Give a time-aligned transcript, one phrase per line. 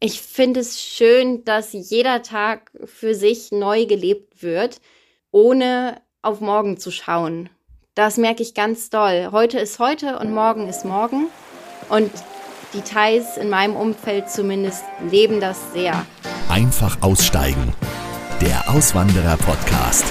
[0.00, 4.80] Ich finde es schön, dass jeder Tag für sich neu gelebt wird,
[5.32, 7.48] ohne auf morgen zu schauen.
[7.96, 9.30] Das merke ich ganz doll.
[9.32, 11.26] Heute ist heute und morgen ist morgen.
[11.88, 12.12] Und
[12.74, 16.06] die Thais in meinem Umfeld zumindest leben das sehr.
[16.48, 17.74] Einfach aussteigen.
[18.40, 20.04] Der Auswanderer-Podcast.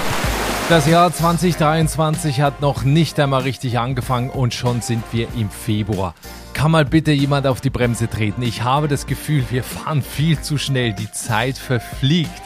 [0.68, 6.14] Das Jahr 2023 hat noch nicht einmal richtig angefangen und schon sind wir im Februar.
[6.58, 8.42] Kann mal bitte jemand auf die Bremse treten?
[8.42, 10.92] Ich habe das Gefühl, wir fahren viel zu schnell.
[10.92, 12.42] Die Zeit verfliegt.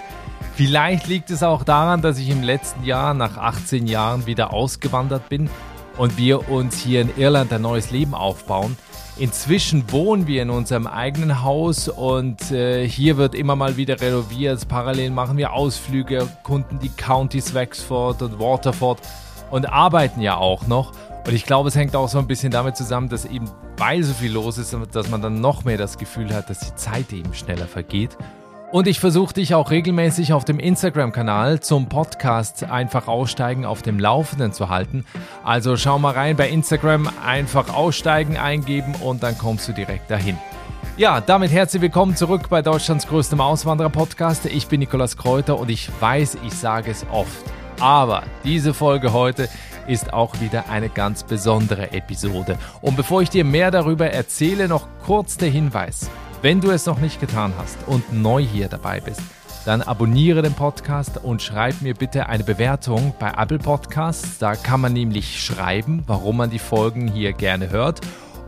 [0.54, 5.30] Vielleicht liegt es auch daran, dass ich im letzten Jahr nach 18 Jahren wieder ausgewandert
[5.30, 5.50] bin
[5.98, 8.76] und wir uns hier in Irland ein neues Leben aufbauen.
[9.18, 14.68] Inzwischen wohnen wir in unserem eigenen Haus und äh, hier wird immer mal wieder renoviert.
[14.68, 19.00] Parallel machen wir Ausflüge, kunden die Counties Wexford und Waterford
[19.52, 20.92] und arbeiten ja auch noch.
[21.26, 24.14] Und ich glaube, es hängt auch so ein bisschen damit zusammen, dass eben weil so
[24.14, 27.34] viel los ist, dass man dann noch mehr das Gefühl hat, dass die Zeit eben
[27.34, 28.18] schneller vergeht.
[28.72, 34.00] Und ich versuche dich auch regelmäßig auf dem Instagram-Kanal zum Podcast einfach aussteigen auf dem
[34.00, 35.06] Laufenden zu halten.
[35.44, 40.38] Also schau mal rein bei Instagram, einfach aussteigen eingeben und dann kommst du direkt dahin.
[40.96, 44.46] Ja, damit herzlich willkommen zurück bei Deutschlands größtem Auswanderer-Podcast.
[44.46, 47.44] Ich bin Nikolas Kräuter und ich weiß, ich sage es oft.
[47.80, 49.50] Aber diese Folge heute
[49.92, 52.58] ist auch wieder eine ganz besondere Episode.
[52.82, 56.10] Und bevor ich dir mehr darüber erzähle, noch kurz der Hinweis.
[56.42, 59.22] Wenn du es noch nicht getan hast und neu hier dabei bist,
[59.66, 64.38] dann abonniere den Podcast und schreib mir bitte eine Bewertung bei Apple Podcasts.
[64.40, 68.00] Da kann man nämlich schreiben, warum man die Folgen hier gerne hört.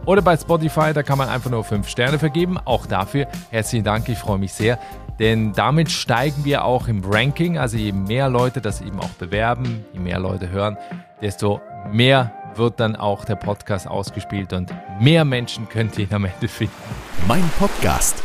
[0.06, 2.58] Oder bei Spotify, da kann man einfach nur 5 Sterne vergeben.
[2.58, 4.80] Auch dafür herzlichen Dank, ich freue mich sehr.
[5.20, 7.58] Denn damit steigen wir auch im Ranking.
[7.58, 10.78] Also je mehr Leute das eben auch bewerben, je mehr Leute hören,
[11.22, 11.62] desto
[11.92, 16.48] mehr wird dann auch der Podcast ausgespielt und mehr Menschen könnt ihr ihn am Ende
[16.48, 16.74] finden.
[17.28, 18.22] Mein Podcast.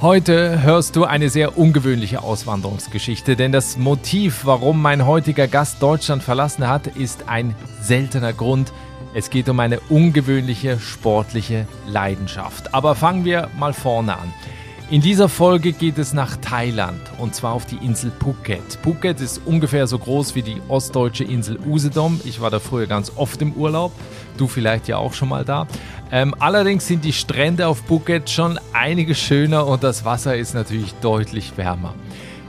[0.00, 6.22] Heute hörst du eine sehr ungewöhnliche Auswanderungsgeschichte, denn das Motiv, warum mein heutiger Gast Deutschland
[6.22, 8.72] verlassen hat, ist ein seltener Grund.
[9.14, 12.74] Es geht um eine ungewöhnliche sportliche Leidenschaft.
[12.74, 14.34] Aber fangen wir mal vorne an.
[14.90, 18.78] In dieser Folge geht es nach Thailand und zwar auf die Insel Phuket.
[18.82, 22.20] Phuket ist ungefähr so groß wie die ostdeutsche Insel Usedom.
[22.24, 23.92] Ich war da früher ganz oft im Urlaub.
[24.36, 25.66] Du vielleicht ja auch schon mal da.
[26.12, 30.92] Ähm, allerdings sind die Strände auf Phuket schon einige schöner und das Wasser ist natürlich
[31.00, 31.94] deutlich wärmer.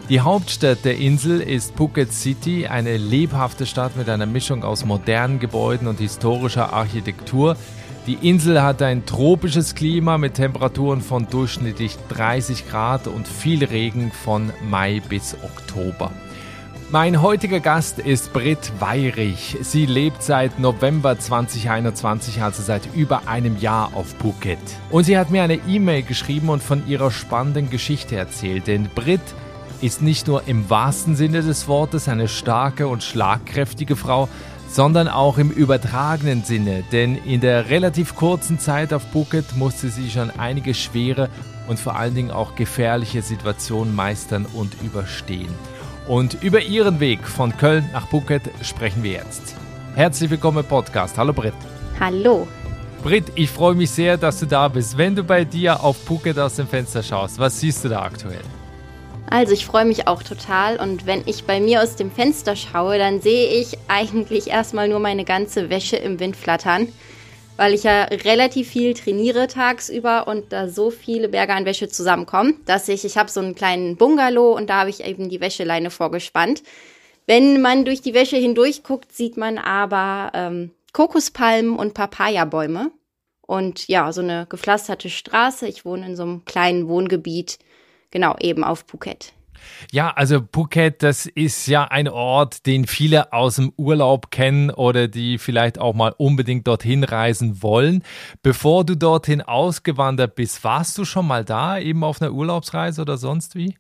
[0.10, 5.40] Die Hauptstadt der Insel ist Phuket City, eine lebhafte Stadt mit einer Mischung aus modernen
[5.40, 7.56] Gebäuden und historischer Architektur.
[8.08, 14.12] Die Insel hat ein tropisches Klima mit Temperaturen von durchschnittlich 30 Grad und viel Regen
[14.12, 16.12] von Mai bis Oktober.
[16.92, 19.58] Mein heutiger Gast ist Britt Weirich.
[19.62, 24.60] Sie lebt seit November 2021, also seit über einem Jahr auf Phuket.
[24.92, 28.68] Und sie hat mir eine E-Mail geschrieben und von ihrer spannenden Geschichte erzählt.
[28.68, 29.20] Denn Britt
[29.82, 34.30] ist nicht nur im wahrsten Sinne des Wortes eine starke und schlagkräftige Frau,
[34.76, 40.10] sondern auch im übertragenen Sinne, denn in der relativ kurzen Zeit auf Phuket musste sie
[40.10, 41.30] schon einige schwere
[41.70, 45.48] und vor allen Dingen auch gefährliche Situationen meistern und überstehen.
[46.10, 49.56] Und über ihren Weg von Köln nach Phuket sprechen wir jetzt.
[49.96, 51.18] Herzlich willkommen im Podcast.
[51.18, 51.54] Hallo Britt.
[51.98, 52.46] Hallo.
[53.02, 54.98] Britt, ich freue mich sehr, dass du da bist.
[54.98, 58.44] Wenn du bei dir auf Phuket aus dem Fenster schaust, was siehst du da aktuell?
[59.30, 62.98] Also ich freue mich auch total und wenn ich bei mir aus dem Fenster schaue,
[62.98, 66.88] dann sehe ich eigentlich erstmal nur meine ganze Wäsche im Wind flattern,
[67.58, 72.62] weil ich ja relativ viel trainiere tagsüber und da so viele Berge an Wäsche zusammenkommen,
[72.66, 75.90] dass ich, ich habe so einen kleinen Bungalow und da habe ich eben die Wäscheleine
[75.90, 76.62] vorgespannt.
[77.26, 82.92] Wenn man durch die Wäsche hindurch guckt, sieht man aber ähm, Kokospalmen und Papayabäume
[83.42, 85.68] und ja, so eine gepflasterte Straße.
[85.68, 87.58] Ich wohne in so einem kleinen Wohngebiet
[88.16, 89.34] genau, eben auf Phuket.
[89.92, 95.10] Ja, also Phuket, das ist ja ein Ort, den viele aus dem Urlaub kennen oder
[95.10, 98.04] die vielleicht auch mal unbedingt dorthin reisen wollen.
[98.42, 103.18] Bevor du dorthin ausgewandert bist, warst du schon mal da, eben auf einer Urlaubsreise oder
[103.18, 103.76] sonst wie?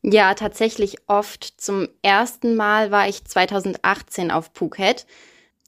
[0.00, 1.44] Ja, tatsächlich oft.
[1.44, 5.04] Zum ersten Mal war ich 2018 auf Phuket.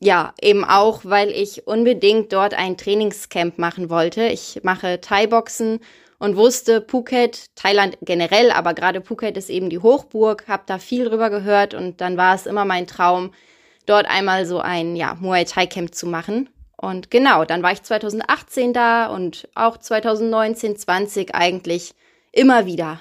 [0.01, 4.29] Ja, eben auch, weil ich unbedingt dort ein Trainingscamp machen wollte.
[4.29, 5.81] Ich mache Thai-Boxen
[6.19, 11.05] und wusste, Phuket, Thailand generell, aber gerade Phuket ist eben die Hochburg, habe da viel
[11.05, 13.33] drüber gehört und dann war es immer mein Traum,
[13.87, 16.49] dort einmal so ein ja, Muay Thai Camp zu machen.
[16.77, 21.95] Und genau, dann war ich 2018 da und auch 2019, 20 eigentlich
[22.33, 23.01] immer wieder.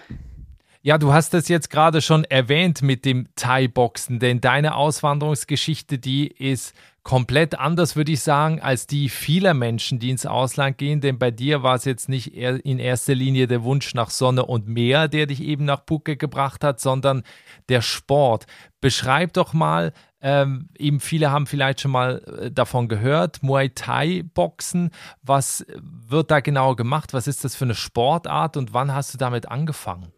[0.88, 6.28] Ja, du hast das jetzt gerade schon erwähnt mit dem Thai-Boxen, denn deine Auswanderungsgeschichte, die
[6.28, 6.74] ist
[7.04, 11.01] komplett anders, würde ich sagen, als die vieler Menschen, die ins Ausland gehen.
[11.01, 14.69] Denn bei dir war es jetzt nicht in erster Linie der Wunsch nach Sonne und
[14.69, 17.24] Meer, der dich eben nach Phuket gebracht hat, sondern
[17.68, 18.45] der Sport.
[18.80, 19.92] Beschreib doch mal,
[20.22, 24.92] ähm, eben viele haben vielleicht schon mal äh, davon gehört, Muay Thai Boxen.
[25.22, 25.66] Was
[26.07, 27.12] wird da genau gemacht?
[27.12, 30.13] Was ist das für eine Sportart und wann hast du damit angefangen?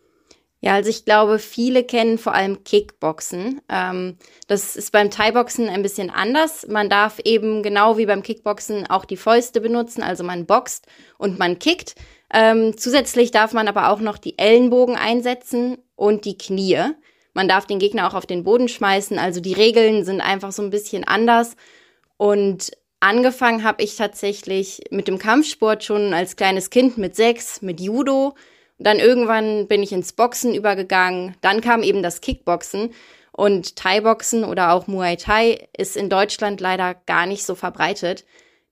[0.61, 3.61] Ja, also ich glaube, viele kennen vor allem Kickboxen.
[3.69, 4.17] Ähm,
[4.47, 6.67] das ist beim Thai-Boxen ein bisschen anders.
[6.67, 10.85] Man darf eben genau wie beim Kickboxen auch die Fäuste benutzen, also man boxt
[11.17, 11.95] und man kickt.
[12.33, 16.91] Ähm, zusätzlich darf man aber auch noch die Ellenbogen einsetzen und die Knie.
[17.33, 19.17] Man darf den Gegner auch auf den Boden schmeißen.
[19.17, 21.55] Also die Regeln sind einfach so ein bisschen anders.
[22.17, 27.79] Und angefangen habe ich tatsächlich mit dem Kampfsport schon als kleines Kind mit sechs, mit
[27.79, 28.35] Judo.
[28.79, 31.35] Dann irgendwann bin ich ins Boxen übergegangen.
[31.41, 32.91] Dann kam eben das Kickboxen.
[33.31, 38.25] Und Thai-Boxen oder auch Muay Thai ist in Deutschland leider gar nicht so verbreitet.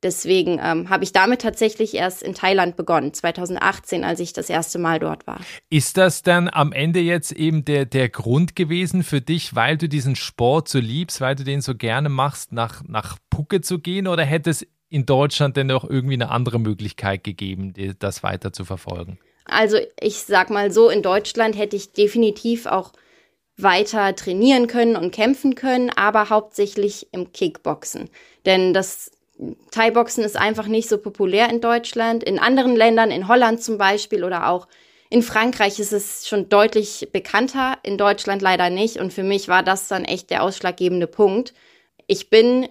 [0.04, 4.78] Deswegen ähm, habe ich damit tatsächlich erst in Thailand begonnen, 2018, als ich das erste
[4.78, 5.40] Mal dort war.
[5.70, 9.90] Ist das dann am Ende jetzt eben der, der Grund gewesen für dich, weil du
[9.90, 14.08] diesen Sport so liebst, weil du den so gerne machst, nach, nach Phuket zu gehen?
[14.08, 18.66] Oder hätte es in Deutschland denn noch irgendwie eine andere Möglichkeit gegeben, das weiter zu
[18.66, 19.18] verfolgen?
[19.48, 22.94] Also ich sag mal so, in Deutschland hätte ich definitiv auch
[23.58, 28.10] weiter trainieren können und kämpfen können, aber hauptsächlich im Kickboxen.
[28.46, 29.12] Denn das
[29.72, 32.24] Thai-Boxen ist einfach nicht so populär in Deutschland.
[32.24, 34.68] In anderen Ländern, in Holland zum Beispiel oder auch
[35.10, 38.98] in Frankreich ist es schon deutlich bekannter, in Deutschland leider nicht.
[38.98, 41.54] Und für mich war das dann echt der ausschlaggebende Punkt.
[42.08, 42.68] Ich bin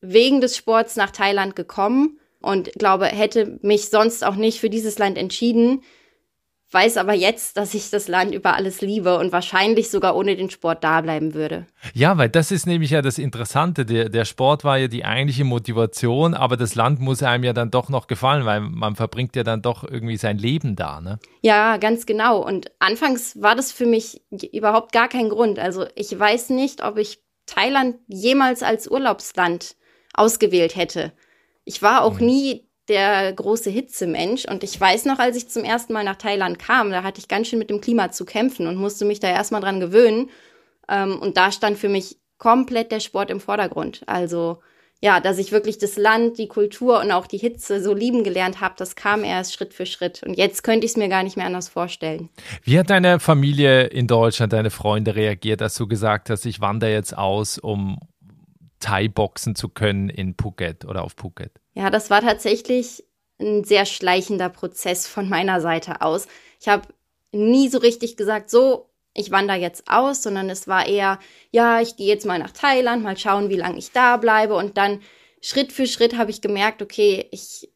[0.00, 4.98] wegen des Sports nach Thailand gekommen und glaube, hätte mich sonst auch nicht für dieses
[4.98, 5.82] Land entschieden,
[6.70, 10.50] weiß aber jetzt, dass ich das Land über alles liebe und wahrscheinlich sogar ohne den
[10.50, 11.66] Sport da bleiben würde.
[11.94, 13.86] Ja, weil das ist nämlich ja das Interessante.
[13.86, 17.70] Der, der Sport war ja die eigentliche Motivation, aber das Land muss einem ja dann
[17.70, 21.18] doch noch gefallen, weil man verbringt ja dann doch irgendwie sein Leben da, ne?
[21.40, 22.44] Ja, ganz genau.
[22.44, 24.20] Und anfangs war das für mich
[24.52, 25.58] überhaupt gar kein Grund.
[25.58, 29.76] Also ich weiß nicht, ob ich Thailand jemals als Urlaubsland
[30.12, 31.12] ausgewählt hätte.
[31.64, 32.26] Ich war auch mhm.
[32.26, 34.44] nie der große Hitzemensch.
[34.46, 37.28] Und ich weiß noch, als ich zum ersten Mal nach Thailand kam, da hatte ich
[37.28, 40.30] ganz schön mit dem Klima zu kämpfen und musste mich da erstmal dran gewöhnen.
[40.88, 44.02] Ähm, und da stand für mich komplett der Sport im Vordergrund.
[44.06, 44.58] Also
[45.00, 48.60] ja, dass ich wirklich das Land, die Kultur und auch die Hitze so lieben gelernt
[48.60, 50.22] habe, das kam erst Schritt für Schritt.
[50.24, 52.30] Und jetzt könnte ich es mir gar nicht mehr anders vorstellen.
[52.64, 56.90] Wie hat deine Familie in Deutschland, deine Freunde reagiert, als du gesagt hast, ich wandere
[56.90, 58.00] jetzt aus, um
[58.80, 61.52] Thai-Boxen zu können in Phuket oder auf Phuket?
[61.74, 63.04] Ja, das war tatsächlich
[63.40, 66.26] ein sehr schleichender Prozess von meiner Seite aus.
[66.60, 66.88] Ich habe
[67.32, 71.18] nie so richtig gesagt, so, ich wandere jetzt aus, sondern es war eher,
[71.50, 74.54] ja, ich gehe jetzt mal nach Thailand, mal schauen, wie lange ich da bleibe.
[74.54, 75.00] Und dann
[75.40, 77.70] Schritt für Schritt habe ich gemerkt, okay, ich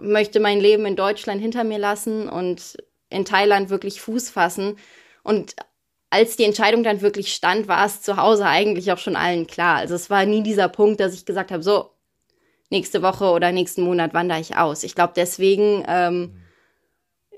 [0.00, 2.76] möchte mein Leben in Deutschland hinter mir lassen und
[3.08, 4.76] in Thailand wirklich Fuß fassen.
[5.22, 5.56] Und
[6.10, 9.76] als die Entscheidung dann wirklich stand, war es zu Hause eigentlich auch schon allen klar.
[9.76, 11.90] Also es war nie dieser Punkt, dass ich gesagt habe, so,
[12.70, 14.84] nächste Woche oder nächsten Monat wandere ich aus.
[14.84, 16.36] Ich glaube, deswegen, ähm,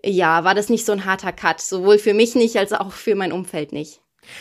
[0.05, 1.61] ja, war das nicht so ein harter Cut.
[1.61, 4.00] Sowohl für mich nicht, als auch für mein Umfeld nicht.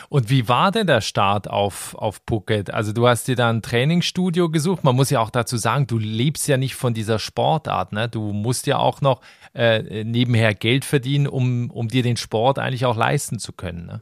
[0.09, 2.71] Und wie war denn der Start auf, auf Phuket?
[2.73, 4.83] Also du hast dir da ein Trainingsstudio gesucht.
[4.83, 7.94] Man muss ja auch dazu sagen, du lebst ja nicht von dieser Sportart.
[7.94, 8.09] Ne?
[8.09, 9.21] Du musst ja auch noch
[9.53, 13.85] äh, nebenher Geld verdienen, um, um dir den Sport eigentlich auch leisten zu können.
[13.85, 14.01] Ne?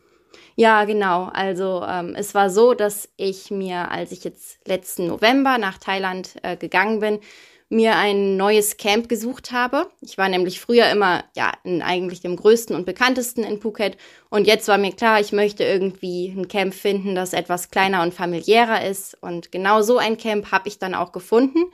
[0.56, 1.26] Ja, genau.
[1.33, 6.35] Also ähm, es war so, dass ich mir, als ich jetzt letzten November nach Thailand
[6.44, 7.19] äh, gegangen bin,
[7.68, 9.90] mir ein neues Camp gesucht habe.
[10.00, 13.97] Ich war nämlich früher immer ja in eigentlich dem größten und bekanntesten in Phuket
[14.30, 18.14] und jetzt war mir klar, ich möchte irgendwie ein Camp finden, das etwas kleiner und
[18.14, 21.66] familiärer ist und genau so ein Camp habe ich dann auch gefunden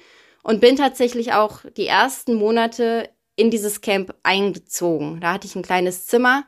[0.44, 5.20] und bin tatsächlich auch die ersten Monate in dieses Camp eingezogen.
[5.20, 6.46] Da hatte ich ein kleines Zimmer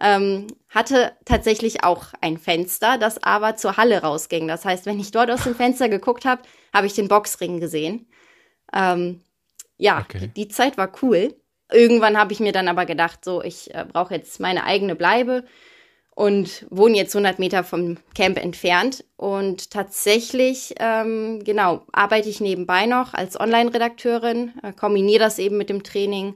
[0.00, 4.46] ähm, hatte tatsächlich auch ein Fenster, das aber zur Halle rausging.
[4.46, 6.42] Das heißt, wenn ich dort aus dem Fenster geguckt habe,
[6.74, 8.06] habe ich den Boxring gesehen.
[8.72, 9.22] Ähm,
[9.78, 10.18] ja, okay.
[10.20, 11.34] die, die, Zeit war cool.
[11.72, 15.44] Irgendwann habe ich mir dann aber gedacht, so, ich äh, brauche jetzt meine eigene Bleibe
[16.14, 19.04] und wohne jetzt 100 Meter vom Camp entfernt.
[19.16, 25.68] Und tatsächlich, ähm, genau, arbeite ich nebenbei noch als Online-Redakteurin, äh, kombiniere das eben mit
[25.68, 26.34] dem Training.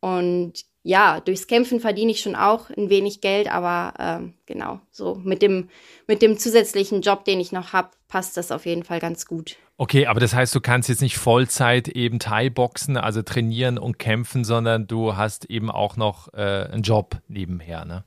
[0.00, 5.14] Und ja, durchs Kämpfen verdiene ich schon auch ein wenig Geld, aber ähm, genau, so
[5.22, 5.68] mit dem,
[6.06, 9.56] mit dem zusätzlichen Job, den ich noch habe, passt das auf jeden Fall ganz gut.
[9.76, 14.44] Okay, aber das heißt, du kannst jetzt nicht Vollzeit eben Thai-Boxen, also trainieren und kämpfen,
[14.44, 18.04] sondern du hast eben auch noch äh, einen Job nebenher, ne?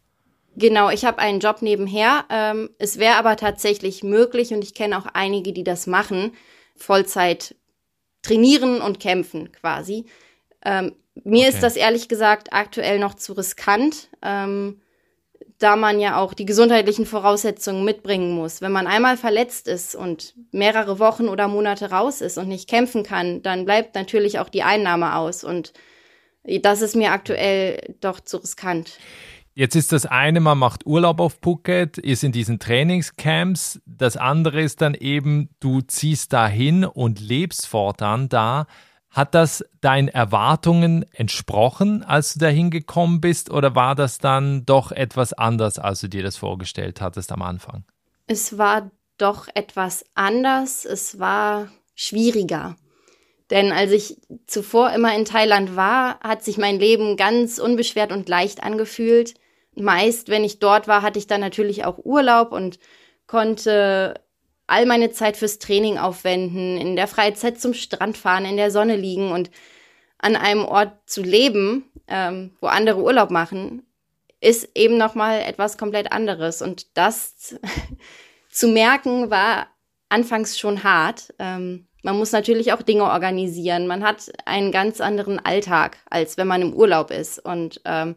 [0.55, 2.25] Genau, ich habe einen Job nebenher.
[2.29, 6.33] Ähm, es wäre aber tatsächlich möglich und ich kenne auch einige, die das machen,
[6.75, 7.55] Vollzeit
[8.21, 10.05] trainieren und kämpfen quasi.
[10.63, 11.49] Ähm, mir okay.
[11.49, 14.81] ist das ehrlich gesagt aktuell noch zu riskant, ähm,
[15.59, 18.61] da man ja auch die gesundheitlichen Voraussetzungen mitbringen muss.
[18.61, 23.03] Wenn man einmal verletzt ist und mehrere Wochen oder Monate raus ist und nicht kämpfen
[23.03, 25.73] kann, dann bleibt natürlich auch die Einnahme aus und
[26.43, 28.97] das ist mir aktuell doch zu riskant.
[29.55, 33.79] Jetzt ist das eine, man macht Urlaub auf Phuket, ist in diesen Trainingscamps.
[33.85, 38.65] Das andere ist dann eben, du ziehst dahin und lebst fortan da.
[39.13, 44.91] Hat das deinen Erwartungen entsprochen, als du dahin gekommen bist, oder war das dann doch
[44.91, 47.85] etwas anders, als du dir das vorgestellt hattest am Anfang?
[48.27, 50.83] Es war doch etwas anders.
[50.83, 52.75] Es war schwieriger.
[53.51, 54.17] Denn als ich
[54.47, 59.35] zuvor immer in Thailand war, hat sich mein Leben ganz unbeschwert und leicht angefühlt
[59.75, 62.79] meist, wenn ich dort war, hatte ich dann natürlich auch Urlaub und
[63.27, 64.15] konnte
[64.67, 68.95] all meine Zeit fürs Training aufwenden, in der Freizeit zum Strand fahren, in der Sonne
[68.95, 69.51] liegen und
[70.17, 73.85] an einem Ort zu leben, ähm, wo andere Urlaub machen,
[74.39, 76.61] ist eben noch mal etwas komplett anderes.
[76.61, 77.55] Und das
[78.49, 79.67] zu merken war
[80.09, 81.33] anfangs schon hart.
[81.39, 83.87] Ähm, man muss natürlich auch Dinge organisieren.
[83.87, 87.39] Man hat einen ganz anderen Alltag, als wenn man im Urlaub ist.
[87.39, 88.15] Und ähm,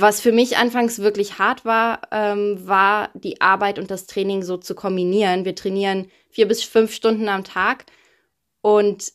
[0.00, 4.56] was für mich anfangs wirklich hart war, ähm, war die Arbeit und das Training so
[4.56, 5.44] zu kombinieren.
[5.44, 7.84] Wir trainieren vier bis fünf Stunden am Tag
[8.62, 9.12] und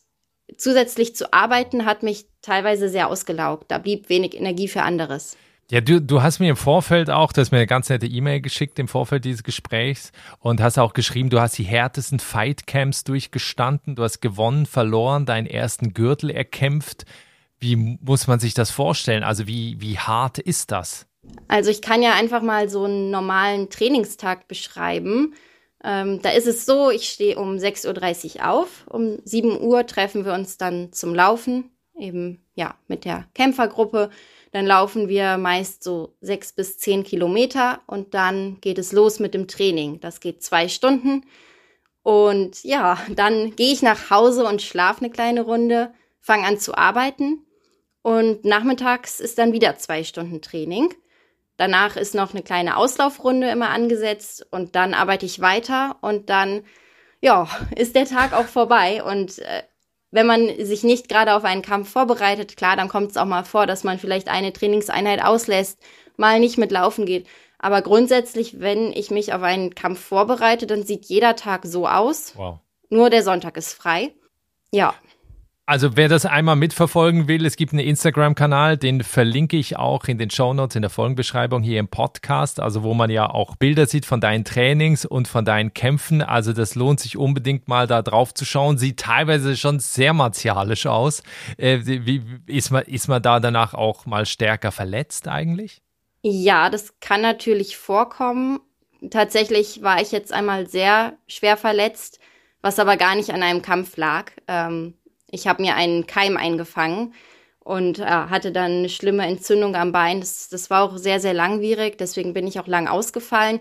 [0.56, 3.70] zusätzlich zu arbeiten hat mich teilweise sehr ausgelaugt.
[3.70, 5.36] Da blieb wenig Energie für anderes.
[5.70, 8.40] Ja, du, du hast mir im Vorfeld auch, du hast mir eine ganz nette E-Mail
[8.40, 13.96] geschickt im Vorfeld dieses Gesprächs und hast auch geschrieben, du hast die härtesten Fightcamps durchgestanden,
[13.96, 17.04] du hast gewonnen, verloren, deinen ersten Gürtel erkämpft.
[17.60, 19.24] Wie muss man sich das vorstellen?
[19.24, 21.06] Also wie, wie hart ist das?
[21.48, 25.34] Also ich kann ja einfach mal so einen normalen Trainingstag beschreiben.
[25.82, 28.86] Ähm, da ist es so, ich stehe um 6.30 Uhr auf.
[28.88, 34.10] Um 7 Uhr treffen wir uns dann zum Laufen, eben ja mit der Kämpfergruppe.
[34.52, 39.34] Dann laufen wir meist so sechs bis zehn Kilometer und dann geht es los mit
[39.34, 40.00] dem Training.
[40.00, 41.24] Das geht zwei Stunden.
[42.02, 46.74] Und ja, dann gehe ich nach Hause und schlafe eine kleine Runde, fange an zu
[46.74, 47.44] arbeiten
[48.02, 50.94] und nachmittags ist dann wieder zwei Stunden Training.
[51.56, 56.64] Danach ist noch eine kleine Auslaufrunde immer angesetzt und dann arbeite ich weiter und dann,
[57.20, 59.02] ja, ist der Tag auch vorbei.
[59.02, 59.64] Und äh,
[60.12, 63.44] wenn man sich nicht gerade auf einen Kampf vorbereitet, klar, dann kommt es auch mal
[63.44, 65.80] vor, dass man vielleicht eine Trainingseinheit auslässt,
[66.16, 67.26] mal nicht mit Laufen geht.
[67.58, 72.34] Aber grundsätzlich, wenn ich mich auf einen Kampf vorbereite, dann sieht jeder Tag so aus.
[72.36, 72.60] Wow.
[72.88, 74.14] Nur der Sonntag ist frei.
[74.70, 74.94] Ja.
[75.68, 80.16] Also wer das einmal mitverfolgen will, es gibt einen Instagram-Kanal, den verlinke ich auch in
[80.16, 84.06] den Shownotes, in der Folgenbeschreibung hier im Podcast, also wo man ja auch Bilder sieht
[84.06, 86.22] von deinen Trainings und von deinen Kämpfen.
[86.22, 88.78] Also das lohnt sich unbedingt mal da drauf zu schauen.
[88.78, 91.22] Sieht teilweise schon sehr martialisch aus.
[91.58, 95.82] Äh, wie, ist, man, ist man da danach auch mal stärker verletzt eigentlich?
[96.22, 98.60] Ja, das kann natürlich vorkommen.
[99.10, 102.20] Tatsächlich war ich jetzt einmal sehr schwer verletzt,
[102.62, 104.32] was aber gar nicht an einem Kampf lag.
[104.46, 104.94] Ähm,
[105.30, 107.14] ich habe mir einen Keim eingefangen
[107.60, 110.20] und äh, hatte dann eine schlimme Entzündung am Bein.
[110.20, 113.60] Das, das war auch sehr, sehr langwierig, deswegen bin ich auch lang ausgefallen.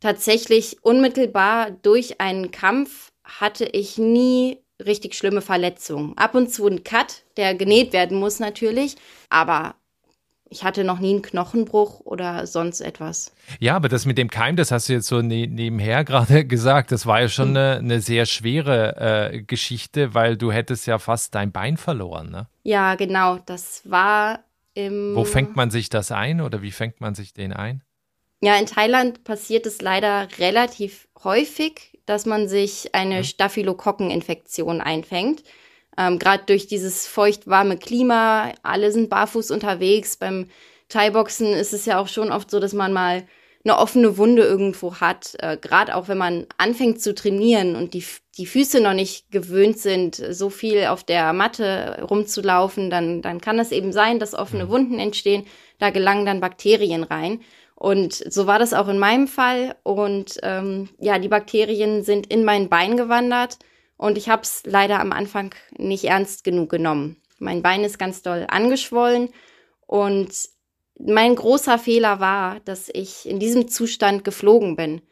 [0.00, 6.16] Tatsächlich unmittelbar durch einen Kampf hatte ich nie richtig schlimme Verletzungen.
[6.16, 8.96] Ab und zu ein Cut, der genäht werden muss natürlich,
[9.28, 9.74] aber
[10.50, 13.32] ich hatte noch nie einen Knochenbruch oder sonst etwas.
[13.60, 16.92] Ja, aber das mit dem Keim, das hast du jetzt so ne nebenher gerade gesagt,
[16.92, 21.34] das war ja schon eine, eine sehr schwere äh, Geschichte, weil du hättest ja fast
[21.34, 22.48] dein Bein verloren, ne?
[22.62, 23.38] Ja, genau.
[23.46, 24.40] Das war
[24.74, 25.14] im.
[25.14, 27.82] Wo fängt man sich das ein oder wie fängt man sich den ein?
[28.40, 33.24] Ja, in Thailand passiert es leider relativ häufig, dass man sich eine mhm.
[33.24, 35.42] Staphylokokkeninfektion einfängt.
[35.98, 40.16] Ähm, Gerade durch dieses feucht-warme Klima, alle sind barfuß unterwegs.
[40.16, 40.46] Beim
[40.88, 43.26] Thai-Boxen ist es ja auch schon oft so, dass man mal
[43.64, 45.34] eine offene Wunde irgendwo hat.
[45.40, 48.04] Äh, Gerade auch wenn man anfängt zu trainieren und die,
[48.38, 53.58] die Füße noch nicht gewöhnt sind, so viel auf der Matte rumzulaufen, dann, dann kann
[53.58, 54.70] es eben sein, dass offene mhm.
[54.70, 55.46] Wunden entstehen.
[55.80, 57.40] Da gelangen dann Bakterien rein.
[57.74, 59.74] Und so war das auch in meinem Fall.
[59.82, 63.58] Und ähm, ja, die Bakterien sind in mein Bein gewandert
[63.98, 67.20] und ich habe es leider am Anfang nicht ernst genug genommen.
[67.38, 69.28] Mein Bein ist ganz doll angeschwollen
[69.86, 70.32] und
[70.98, 75.02] mein großer Fehler war, dass ich in diesem Zustand geflogen bin.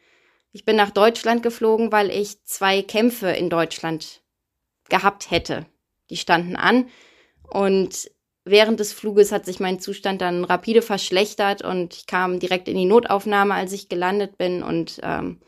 [0.51, 4.21] Ich bin nach Deutschland geflogen, weil ich zwei Kämpfe in Deutschland
[4.89, 5.65] gehabt hätte.
[6.09, 6.87] Die standen an
[7.43, 8.09] und
[8.45, 12.77] während des Fluges hat sich mein Zustand dann rapide verschlechtert und ich kam direkt in
[12.77, 14.63] die Notaufnahme, als ich gelandet bin.
[14.63, 15.41] Und ähm,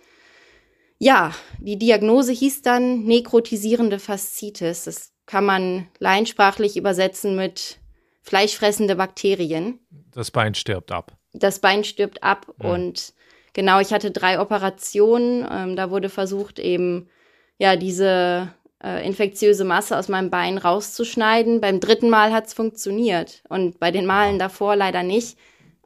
[1.00, 4.84] ja, die Diagnose hieß dann nekrotisierende Faszitis.
[4.84, 7.79] Das kann man leinsprachlich übersetzen mit
[8.22, 9.79] fleischfressende Bakterien.
[10.13, 11.18] Das Bein stirbt ab.
[11.34, 12.70] Das Bein stirbt ab ja.
[12.70, 13.13] und
[13.53, 15.48] genau, ich hatte drei Operationen.
[15.50, 17.10] Ähm, da wurde versucht, eben
[17.58, 18.53] ja diese
[18.84, 21.62] äh, infektiöse Masse aus meinem Bein rauszuschneiden.
[21.62, 25.38] Beim dritten Mal hat es funktioniert und bei den Malen davor leider nicht.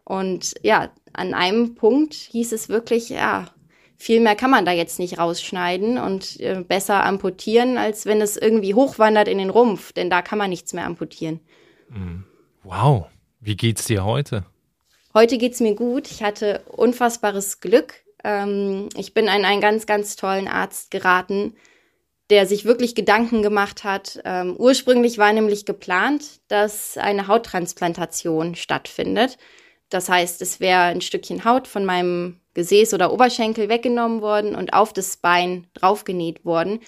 [0.06, 3.53] Und ja, an einem Punkt hieß es wirklich, ja,
[4.04, 8.36] viel mehr kann man da jetzt nicht rausschneiden und äh, besser amputieren, als wenn es
[8.36, 11.40] irgendwie hochwandert in den Rumpf, denn da kann man nichts mehr amputieren.
[11.88, 12.26] Mhm.
[12.64, 13.06] Wow,
[13.40, 14.44] wie geht's dir heute?
[15.14, 16.12] Heute geht's mir gut.
[16.12, 17.94] Ich hatte unfassbares Glück.
[18.26, 21.56] Ähm, ich bin an einen ganz, ganz tollen Arzt geraten,
[22.30, 24.20] der sich wirklich Gedanken gemacht hat.
[24.26, 29.38] Ähm, ursprünglich war nämlich geplant, dass eine Hauttransplantation stattfindet.
[29.88, 34.74] Das heißt, es wäre ein Stückchen Haut von meinem Gesäß oder Oberschenkel weggenommen worden und
[34.74, 36.80] auf das Bein draufgenäht worden.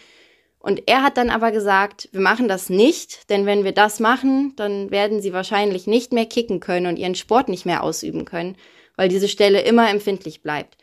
[0.60, 4.54] Und er hat dann aber gesagt, wir machen das nicht, denn wenn wir das machen,
[4.56, 8.58] dann werden sie wahrscheinlich nicht mehr kicken können und ihren Sport nicht mehr ausüben können,
[8.96, 10.78] weil diese Stelle immer empfindlich bleibt.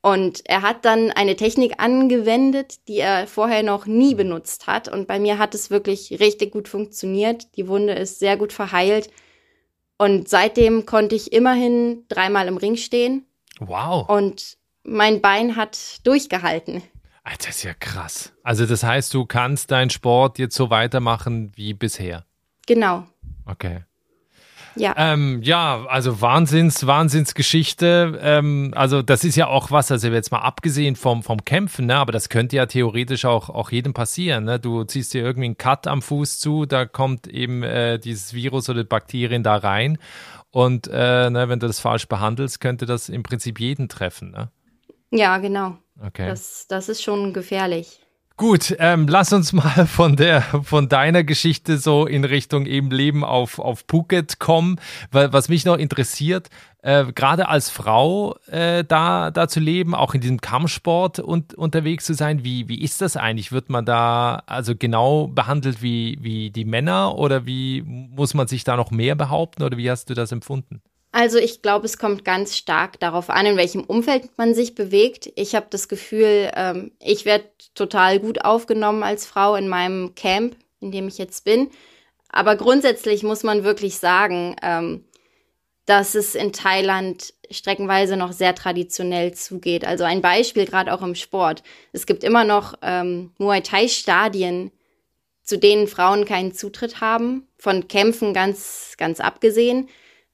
[0.00, 4.88] Und er hat dann eine Technik angewendet, die er vorher noch nie benutzt hat.
[4.88, 7.56] Und bei mir hat es wirklich richtig gut funktioniert.
[7.56, 9.10] Die Wunde ist sehr gut verheilt.
[9.96, 13.27] Und seitdem konnte ich immerhin dreimal im Ring stehen.
[13.60, 14.08] Wow.
[14.08, 16.82] Und mein Bein hat durchgehalten.
[17.38, 18.32] Das ist ja krass.
[18.42, 22.24] Also das heißt, du kannst deinen Sport jetzt so weitermachen wie bisher.
[22.66, 23.06] Genau.
[23.44, 23.84] Okay.
[24.78, 24.94] Ja.
[24.96, 28.18] Ähm, ja, also Wahnsinns, Wahnsinnsgeschichte.
[28.22, 31.96] Ähm, also das ist ja auch was, also jetzt mal abgesehen vom, vom Kämpfen, ne,
[31.96, 34.44] aber das könnte ja theoretisch auch, auch jedem passieren.
[34.44, 34.60] Ne?
[34.60, 38.68] Du ziehst dir irgendwie einen Cut am Fuß zu, da kommt eben äh, dieses Virus
[38.68, 39.98] oder Bakterien da rein.
[40.50, 44.30] Und äh, ne, wenn du das falsch behandelst, könnte das im Prinzip jeden treffen.
[44.30, 44.50] Ne?
[45.10, 45.78] Ja, genau.
[46.00, 46.28] Okay.
[46.28, 48.00] Das, das ist schon gefährlich.
[48.38, 53.24] Gut, ähm, lass uns mal von der von deiner Geschichte so in Richtung eben Leben
[53.24, 54.80] auf auf Phuket kommen,
[55.10, 56.48] was mich noch interessiert,
[56.80, 62.04] äh, gerade als Frau äh, da da zu leben, auch in diesem Kampfsport und, unterwegs
[62.04, 63.50] zu sein, wie wie ist das eigentlich?
[63.50, 68.62] Wird man da also genau behandelt wie wie die Männer oder wie muss man sich
[68.62, 70.80] da noch mehr behaupten oder wie hast du das empfunden?
[71.10, 75.32] Also ich glaube, es kommt ganz stark darauf an, in welchem Umfeld man sich bewegt.
[75.36, 80.56] Ich habe das Gefühl, ähm, ich werde total gut aufgenommen als Frau in meinem Camp,
[80.80, 81.70] in dem ich jetzt bin.
[82.28, 85.04] Aber grundsätzlich muss man wirklich sagen, ähm,
[85.86, 89.86] dass es in Thailand streckenweise noch sehr traditionell zugeht.
[89.86, 91.62] Also ein Beispiel gerade auch im Sport.
[91.92, 94.70] Es gibt immer noch ähm, Muay Thai-Stadien,
[95.42, 99.88] zu denen Frauen keinen Zutritt haben, von Kämpfen ganz, ganz abgesehen.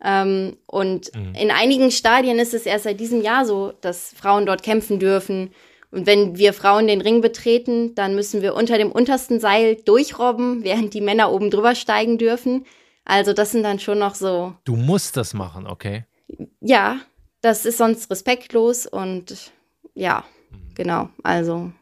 [0.05, 1.35] Ähm, und mhm.
[1.35, 5.51] in einigen Stadien ist es erst seit diesem Jahr so, dass Frauen dort kämpfen dürfen.
[5.91, 10.63] Und wenn wir Frauen den Ring betreten, dann müssen wir unter dem untersten Seil durchrobben,
[10.65, 12.67] während die Männer oben drüber steigen dürfen.
[13.05, 14.55] Also das sind dann schon noch so.
[14.65, 16.05] Du musst das machen, okay?
[16.61, 17.01] Ja,
[17.41, 19.53] das ist sonst respektlos und
[19.95, 20.75] ja, mhm.
[20.75, 21.09] genau.
[21.23, 21.73] Also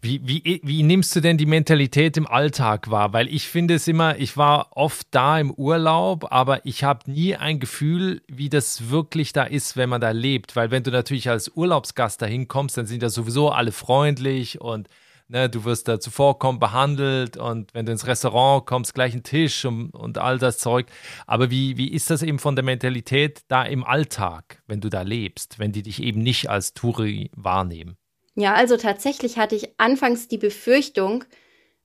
[0.00, 3.12] wie, wie, wie nimmst du denn die Mentalität im Alltag wahr?
[3.12, 7.36] Weil ich finde es immer, ich war oft da im Urlaub, aber ich habe nie
[7.36, 10.56] ein Gefühl, wie das wirklich da ist, wenn man da lebt.
[10.56, 14.88] Weil wenn du natürlich als Urlaubsgast da hinkommst, dann sind da sowieso alle freundlich und
[15.28, 19.64] ne, du wirst da zuvorkommen behandelt und wenn du ins Restaurant kommst, gleich ein Tisch
[19.64, 20.86] und, und all das Zeug.
[21.26, 25.02] Aber wie, wie ist das eben von der Mentalität da im Alltag, wenn du da
[25.02, 27.96] lebst, wenn die dich eben nicht als Touri wahrnehmen?
[28.36, 31.24] Ja, also tatsächlich hatte ich anfangs die Befürchtung,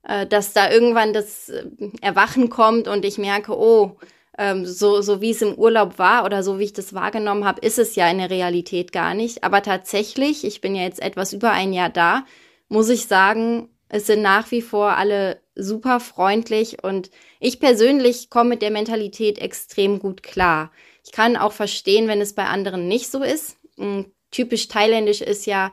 [0.04, 1.64] äh, dass da irgendwann das äh,
[2.02, 3.96] Erwachen kommt und ich merke, oh,
[4.38, 7.60] ähm, so, so wie es im Urlaub war oder so wie ich das wahrgenommen habe,
[7.60, 9.44] ist es ja in der Realität gar nicht.
[9.44, 12.24] Aber tatsächlich, ich bin ja jetzt etwas über ein Jahr da,
[12.68, 17.10] muss ich sagen, es sind nach wie vor alle super freundlich und
[17.40, 20.70] ich persönlich komme mit der Mentalität extrem gut klar.
[21.04, 23.56] Ich kann auch verstehen, wenn es bei anderen nicht so ist.
[23.76, 25.72] Hm, typisch thailändisch ist ja,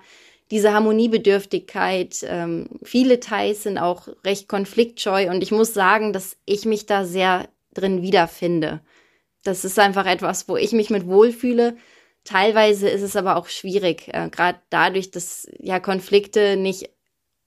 [0.51, 2.19] diese Harmoniebedürftigkeit.
[2.23, 7.05] Ähm, viele Thais sind auch recht konfliktscheu und ich muss sagen, dass ich mich da
[7.05, 8.81] sehr drin wiederfinde.
[9.43, 11.77] Das ist einfach etwas, wo ich mich mit wohlfühle.
[12.23, 16.89] Teilweise ist es aber auch schwierig, äh, gerade dadurch, dass ja Konflikte nicht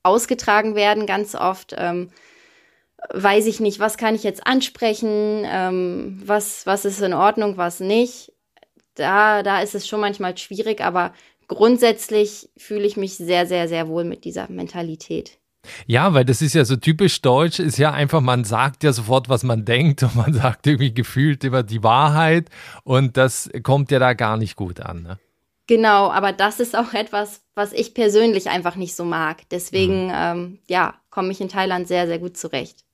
[0.03, 1.75] ausgetragen werden, ganz oft.
[1.77, 2.11] Ähm,
[3.11, 7.81] weiß ich nicht, was kann ich jetzt ansprechen, ähm, was, was ist in Ordnung, was
[7.81, 8.33] nicht.
[8.95, 11.13] Da, da ist es schon manchmal schwierig, aber
[11.55, 15.39] grundsätzlich fühle ich mich sehr, sehr, sehr wohl mit dieser Mentalität.
[15.87, 19.29] Ja, weil das ist ja so typisch deutsch, ist ja einfach, man sagt ja sofort,
[19.29, 22.49] was man denkt und man sagt irgendwie gefühlt immer die Wahrheit
[22.85, 25.03] und das kommt ja da gar nicht gut an.
[25.03, 25.19] Ne?
[25.69, 29.49] Genau, aber das ist auch etwas, was ich persönlich einfach nicht so mag.
[29.51, 30.15] Deswegen, mhm.
[30.15, 32.85] ähm, ja, komme ich in Thailand sehr, sehr gut zurecht.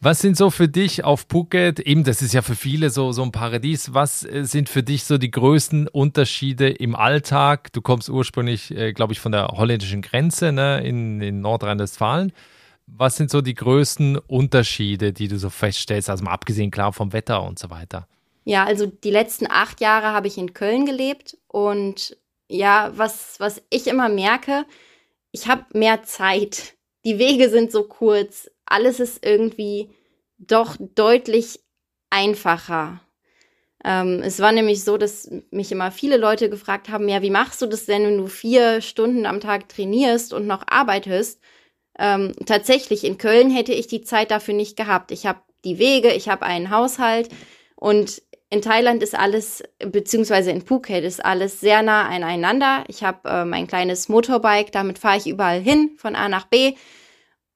[0.00, 3.22] Was sind so für dich auf Phuket, eben das ist ja für viele so, so
[3.22, 7.72] ein Paradies, was äh, sind für dich so die größten Unterschiede im Alltag?
[7.72, 12.32] Du kommst ursprünglich, äh, glaube ich, von der holländischen Grenze ne, in, in Nordrhein-Westfalen.
[12.86, 17.12] Was sind so die größten Unterschiede, die du so feststellst, also mal abgesehen klar vom
[17.12, 18.06] Wetter und so weiter?
[18.44, 22.16] Ja, also die letzten acht Jahre habe ich in Köln gelebt und
[22.48, 24.66] ja, was, was ich immer merke,
[25.32, 26.74] ich habe mehr Zeit.
[27.04, 28.50] Die Wege sind so kurz.
[28.66, 29.90] Alles ist irgendwie
[30.38, 31.60] doch deutlich
[32.10, 33.00] einfacher.
[33.84, 37.60] Ähm, es war nämlich so, dass mich immer viele Leute gefragt haben, ja, wie machst
[37.60, 41.40] du das denn, wenn du vier Stunden am Tag trainierst und noch arbeitest?
[41.98, 45.10] Ähm, tatsächlich, in Köln hätte ich die Zeit dafür nicht gehabt.
[45.12, 47.28] Ich habe die Wege, ich habe einen Haushalt
[47.76, 52.84] und in Thailand ist alles, beziehungsweise in Phuket ist alles sehr nah aneinander.
[52.88, 56.74] Ich habe äh, mein kleines Motorbike, damit fahre ich überall hin, von A nach B.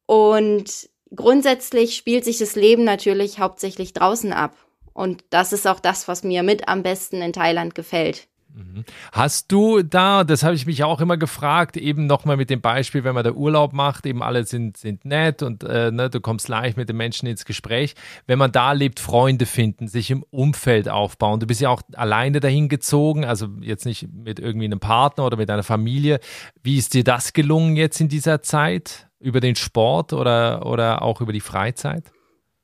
[0.07, 4.55] Und grundsätzlich spielt sich das Leben natürlich hauptsächlich draußen ab.
[4.93, 8.27] Und das ist auch das, was mir mit am besten in Thailand gefällt.
[8.59, 8.85] Mhm.
[9.13, 13.05] Hast du da, das habe ich mich auch immer gefragt, eben nochmal mit dem Beispiel,
[13.05, 16.49] wenn man da Urlaub macht, eben alle sind, sind nett und äh, ne, du kommst
[16.49, 17.95] leicht mit den Menschen ins Gespräch.
[18.27, 21.39] Wenn man da lebt, Freunde finden, sich im Umfeld aufbauen.
[21.39, 25.37] Du bist ja auch alleine dahin gezogen, also jetzt nicht mit irgendwie einem Partner oder
[25.37, 26.19] mit einer Familie.
[26.63, 29.08] Wie ist dir das gelungen jetzt in dieser Zeit?
[29.21, 32.05] Über den Sport oder, oder auch über die Freizeit?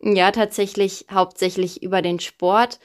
[0.01, 2.79] Ja, tatsächlich hauptsächlich über den Sport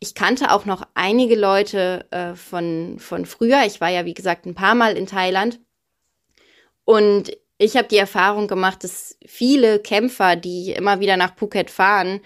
[0.00, 3.64] ich kannte auch noch einige Leute äh, von, von früher.
[3.66, 5.60] Ich war ja, wie gesagt, ein paar Mal in Thailand.
[6.84, 12.20] Und ich habe die Erfahrung gemacht, dass viele Kämpfer, die immer wieder nach Phuket fahren,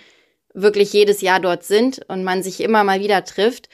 [0.52, 3.70] wirklich jedes Jahr dort sind und man sich immer mal wieder trifft.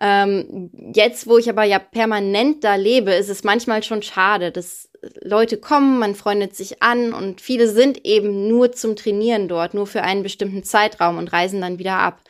[0.00, 4.88] Ähm, jetzt, wo ich aber ja permanent da lebe, ist es manchmal schon schade, dass
[5.20, 9.86] Leute kommen, man freundet sich an und viele sind eben nur zum Trainieren dort, nur
[9.86, 12.20] für einen bestimmten Zeitraum und reisen dann wieder ab.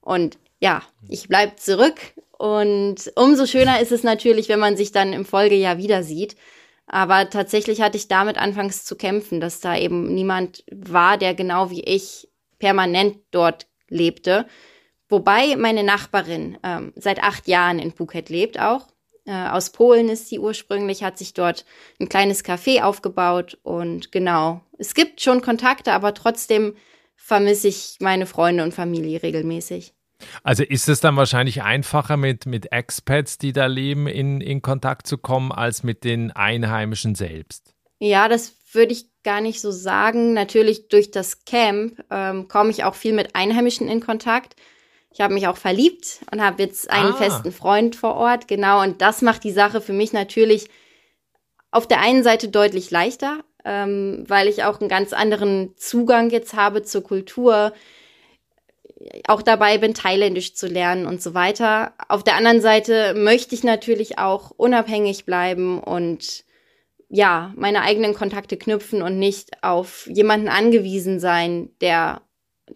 [0.00, 1.96] Und ja, ich bleibe zurück.
[2.36, 6.36] Und umso schöner ist es natürlich, wenn man sich dann im Folgejahr wieder sieht.
[6.86, 11.70] Aber tatsächlich hatte ich damit anfangs zu kämpfen, dass da eben niemand war, der genau
[11.70, 14.46] wie ich permanent dort lebte.
[15.08, 18.86] Wobei meine Nachbarin ähm, seit acht Jahren in Phuket lebt auch.
[19.28, 21.66] Äh, aus Polen ist sie ursprünglich, hat sich dort
[22.00, 24.62] ein kleines Café aufgebaut und genau.
[24.78, 26.74] Es gibt schon Kontakte, aber trotzdem
[27.14, 29.92] vermisse ich meine Freunde und Familie regelmäßig.
[30.42, 35.06] Also ist es dann wahrscheinlich einfacher mit, mit Expats, die da leben, in, in Kontakt
[35.06, 37.74] zu kommen, als mit den Einheimischen selbst?
[37.98, 40.32] Ja, das würde ich gar nicht so sagen.
[40.32, 44.56] Natürlich durch das Camp ähm, komme ich auch viel mit Einheimischen in Kontakt.
[45.18, 47.16] Ich habe mich auch verliebt und habe jetzt einen ah.
[47.16, 48.82] festen Freund vor Ort, genau.
[48.82, 50.68] Und das macht die Sache für mich natürlich
[51.72, 56.54] auf der einen Seite deutlich leichter, ähm, weil ich auch einen ganz anderen Zugang jetzt
[56.54, 57.72] habe zur Kultur
[59.26, 61.94] auch dabei bin, Thailändisch zu lernen und so weiter.
[62.08, 66.44] Auf der anderen Seite möchte ich natürlich auch unabhängig bleiben und
[67.08, 72.22] ja, meine eigenen Kontakte knüpfen und nicht auf jemanden angewiesen sein, der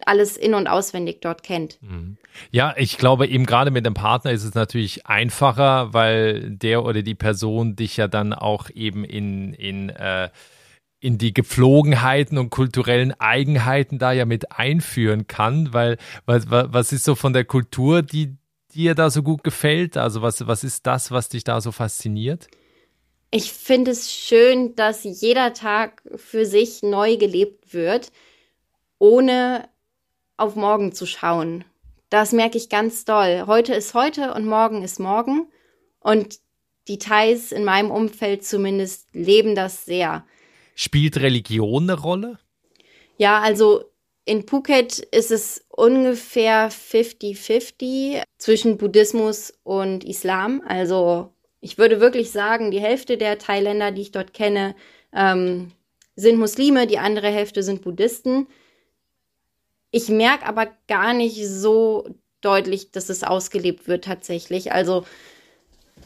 [0.05, 1.81] alles in- und auswendig dort kennt.
[1.81, 2.17] Mhm.
[2.51, 7.01] Ja, ich glaube, eben gerade mit dem Partner ist es natürlich einfacher, weil der oder
[7.01, 10.29] die Person dich ja dann auch eben in, in äh,
[11.03, 17.03] in die Gepflogenheiten und kulturellen Eigenheiten da ja mit einführen kann, weil was, was ist
[17.03, 18.37] so von der Kultur, die
[18.73, 19.97] dir da so gut gefällt?
[19.97, 22.47] Also was, was ist das, was dich da so fasziniert?
[23.31, 28.11] Ich finde es schön, dass jeder Tag für sich neu gelebt wird,
[28.97, 29.67] ohne
[30.37, 31.65] auf morgen zu schauen.
[32.13, 33.45] Das merke ich ganz doll.
[33.47, 35.47] Heute ist heute und morgen ist morgen.
[35.99, 36.37] Und
[36.87, 40.23] die Thais in meinem Umfeld zumindest leben das sehr.
[40.75, 42.37] Spielt Religion eine Rolle?
[43.17, 43.85] Ja, also
[44.25, 50.61] in Phuket ist es ungefähr 50-50 zwischen Buddhismus und Islam.
[50.67, 54.75] Also ich würde wirklich sagen, die Hälfte der Thailänder, die ich dort kenne,
[55.13, 55.71] ähm,
[56.15, 58.45] sind Muslime, die andere Hälfte sind Buddhisten.
[59.95, 62.09] Ich merke aber gar nicht so
[62.41, 64.71] deutlich, dass es ausgelebt wird tatsächlich.
[64.71, 65.05] Also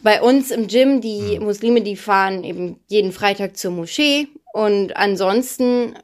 [0.03, 1.45] bei uns im Gym, die hm.
[1.45, 5.95] Muslime, die fahren eben jeden Freitag zur Moschee und ansonsten,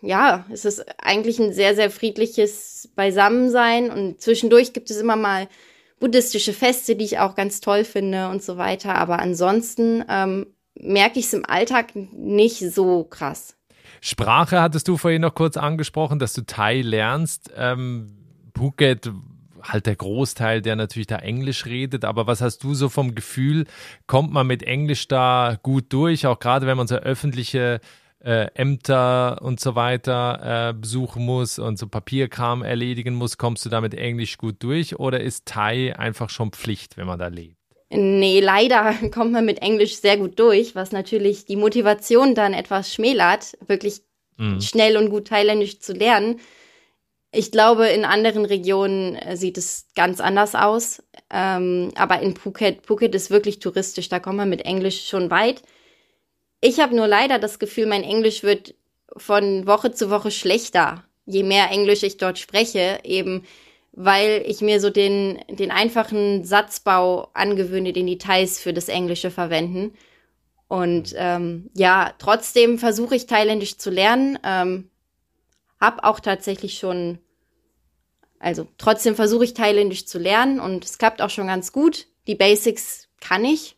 [0.00, 5.46] ja, es ist eigentlich ein sehr, sehr friedliches Beisammensein und zwischendurch gibt es immer mal
[6.00, 8.94] buddhistische Feste, die ich auch ganz toll finde und so weiter.
[8.94, 13.56] Aber ansonsten ähm, merke ich es im Alltag nicht so krass.
[14.06, 17.50] Sprache hattest du vorhin noch kurz angesprochen, dass du Thai lernst.
[17.56, 18.08] Ähm,
[18.54, 19.10] Phuket,
[19.62, 22.04] halt der Großteil, der natürlich da Englisch redet.
[22.04, 23.64] Aber was hast du so vom Gefühl?
[24.06, 26.26] Kommt man mit Englisch da gut durch?
[26.26, 27.80] Auch gerade wenn man so öffentliche
[28.18, 33.70] äh, Ämter und so weiter äh, besuchen muss und so Papierkram erledigen muss, kommst du
[33.70, 34.98] da mit Englisch gut durch?
[34.98, 37.63] Oder ist Thai einfach schon Pflicht, wenn man da lebt?
[37.96, 42.92] Nee, leider kommt man mit Englisch sehr gut durch, was natürlich die Motivation dann etwas
[42.92, 44.02] schmälert, wirklich
[44.36, 44.60] mhm.
[44.60, 46.40] schnell und gut Thailändisch zu lernen.
[47.30, 51.02] Ich glaube, in anderen Regionen äh, sieht es ganz anders aus.
[51.30, 55.62] Ähm, aber in Phuket, Phuket ist wirklich touristisch, da kommt man mit Englisch schon weit.
[56.60, 58.74] Ich habe nur leider das Gefühl, mein Englisch wird
[59.16, 63.44] von Woche zu Woche schlechter, je mehr Englisch ich dort spreche, eben
[63.96, 69.94] weil ich mir so den, den einfachen Satzbau angewöhne, den Details für das Englische verwenden.
[70.66, 74.38] Und ähm, ja, trotzdem versuche ich Thailändisch zu lernen.
[74.42, 74.90] Ähm,
[75.80, 77.18] hab auch tatsächlich schon,
[78.40, 82.06] also trotzdem versuche ich Thailändisch zu lernen und es klappt auch schon ganz gut.
[82.26, 83.76] Die Basics kann ich.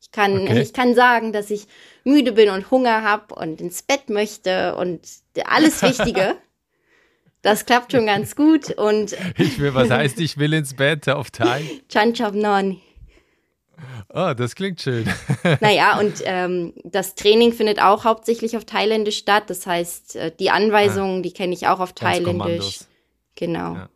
[0.00, 0.60] Ich kann, okay.
[0.60, 1.66] ich kann sagen, dass ich
[2.04, 5.00] müde bin und Hunger habe und ins Bett möchte und
[5.44, 6.36] alles Wichtige.
[7.42, 9.16] Das klappt schon ganz gut und.
[9.38, 11.62] Ich will, was heißt, ich will ins Bett auf Thai?
[11.88, 12.80] Chan Chab Non.
[14.12, 15.06] Oh, das klingt schön.
[15.60, 19.44] Naja, und ähm, das Training findet auch hauptsächlich auf Thailändisch statt.
[19.48, 22.80] Das heißt, äh, die Anweisungen, ah, die kenne ich auch auf Thailändisch.
[23.36, 23.74] Genau.
[23.74, 23.88] Ja.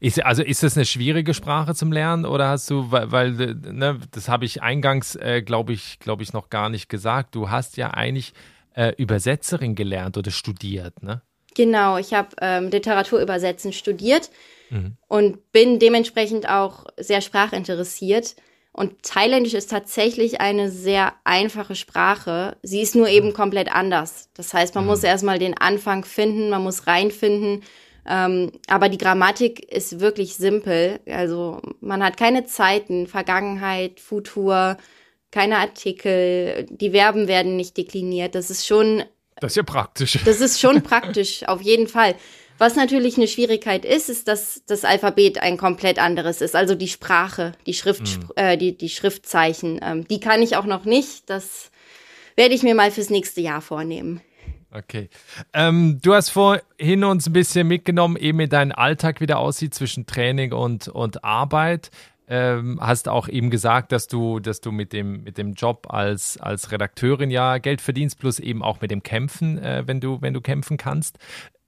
[0.00, 4.00] Ist, also ist das eine schwierige Sprache zum Lernen oder hast du, weil, weil ne,
[4.12, 7.34] das habe ich eingangs, äh, glaube ich, glaube ich, noch gar nicht gesagt.
[7.34, 8.32] Du hast ja eigentlich
[8.74, 11.22] äh, Übersetzerin gelernt oder studiert, ne?
[11.60, 14.30] Genau, ich habe ähm, Literaturübersetzen studiert
[14.70, 14.96] mhm.
[15.08, 18.34] und bin dementsprechend auch sehr sprachinteressiert.
[18.72, 22.56] Und Thailändisch ist tatsächlich eine sehr einfache Sprache.
[22.62, 23.34] Sie ist nur eben mhm.
[23.34, 24.30] komplett anders.
[24.32, 24.88] Das heißt, man mhm.
[24.88, 27.62] muss erstmal den Anfang finden, man muss reinfinden.
[28.08, 31.00] Ähm, aber die Grammatik ist wirklich simpel.
[31.04, 34.78] Also man hat keine Zeiten, Vergangenheit, Futur,
[35.30, 38.34] keine Artikel, die Verben werden nicht dekliniert.
[38.34, 39.04] Das ist schon
[39.40, 40.18] das ist ja praktisch.
[40.24, 42.14] Das ist schon praktisch, auf jeden Fall.
[42.58, 46.54] Was natürlich eine Schwierigkeit ist, ist, dass das Alphabet ein komplett anderes ist.
[46.54, 48.30] Also die Sprache, die Schrift, mhm.
[48.36, 51.30] äh, die, die Schriftzeichen, ähm, die kann ich auch noch nicht.
[51.30, 51.70] Das
[52.36, 54.20] werde ich mir mal fürs nächste Jahr vornehmen.
[54.72, 55.08] Okay.
[55.52, 60.06] Ähm, du hast vorhin uns ein bisschen mitgenommen, eben wie dein Alltag wieder aussieht zwischen
[60.06, 61.90] Training und, und Arbeit
[62.30, 66.38] ähm, hast auch eben gesagt, dass du, dass du mit dem, mit dem Job als,
[66.38, 70.32] als Redakteurin ja Geld verdienst, plus eben auch mit dem Kämpfen, äh, wenn du, wenn
[70.32, 71.18] du kämpfen kannst.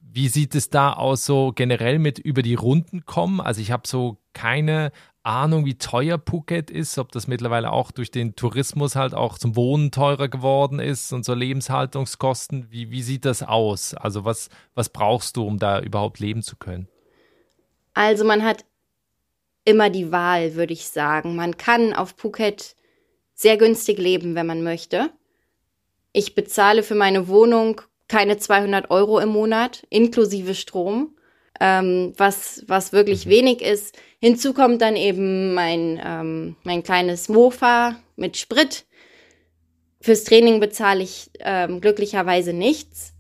[0.00, 3.40] Wie sieht es da aus, so generell mit über die Runden kommen?
[3.40, 4.92] Also ich habe so keine
[5.24, 9.56] Ahnung, wie teuer Phuket ist, ob das mittlerweile auch durch den Tourismus halt auch zum
[9.56, 12.70] Wohnen teurer geworden ist und so Lebenshaltungskosten.
[12.70, 13.94] Wie, wie sieht das aus?
[13.94, 16.88] Also was, was brauchst du, um da überhaupt leben zu können?
[17.94, 18.64] Also man hat
[19.64, 21.36] immer die Wahl, würde ich sagen.
[21.36, 22.76] Man kann auf Phuket
[23.34, 25.10] sehr günstig leben, wenn man möchte.
[26.12, 31.16] Ich bezahle für meine Wohnung keine 200 Euro im Monat, inklusive Strom,
[31.60, 33.30] ähm, was, was wirklich mhm.
[33.30, 33.98] wenig ist.
[34.20, 38.84] Hinzu kommt dann eben mein, ähm, mein kleines Mofa mit Sprit.
[40.00, 43.14] Fürs Training bezahle ich ähm, glücklicherweise nichts.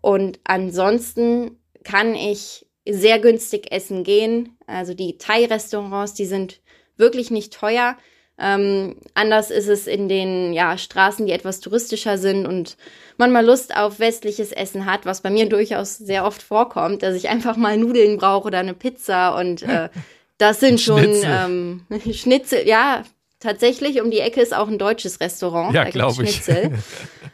[0.00, 4.56] Und ansonsten kann ich sehr günstig essen gehen.
[4.66, 6.60] Also die Thai-Restaurants, die sind
[6.96, 7.96] wirklich nicht teuer.
[8.40, 12.76] Ähm, anders ist es in den ja, Straßen, die etwas touristischer sind und
[13.16, 17.16] man mal Lust auf westliches Essen hat, was bei mir durchaus sehr oft vorkommt, dass
[17.16, 19.88] ich einfach mal Nudeln brauche oder eine Pizza und äh,
[20.38, 21.30] das sind schon Schnitzel.
[21.30, 21.80] Ähm,
[22.12, 23.02] Schnitzel, ja,
[23.40, 25.74] tatsächlich um die Ecke ist auch ein deutsches Restaurant.
[25.74, 26.40] Ja, glaube ich.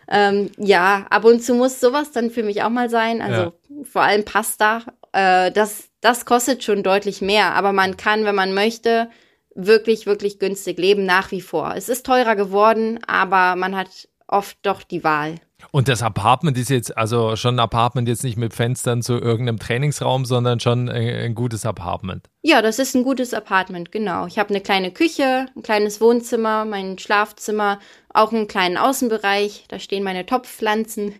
[0.08, 3.20] ähm, ja, ab und zu muss sowas dann für mich auch mal sein.
[3.20, 3.52] Also ja.
[3.84, 8.52] vor allem Pasta äh, das, das kostet schon deutlich mehr, aber man kann, wenn man
[8.52, 9.08] möchte,
[9.54, 11.74] wirklich, wirklich günstig leben nach wie vor.
[11.76, 15.36] Es ist teurer geworden, aber man hat oft doch die Wahl.
[15.70, 19.58] Und das Apartment ist jetzt, also schon ein Apartment jetzt nicht mit Fenstern zu irgendeinem
[19.58, 22.28] Trainingsraum, sondern schon ein, ein gutes Apartment.
[22.42, 24.26] Ja, das ist ein gutes Apartment, genau.
[24.26, 27.78] Ich habe eine kleine Küche, ein kleines Wohnzimmer, mein Schlafzimmer,
[28.12, 29.64] auch einen kleinen Außenbereich.
[29.68, 31.14] Da stehen meine Topfpflanzen.